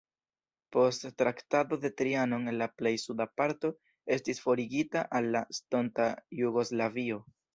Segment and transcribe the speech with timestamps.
[0.75, 3.71] Post Traktato de Trianon la plej suda parto
[4.17, 7.23] estis forigita al la estonta Jugoslavio.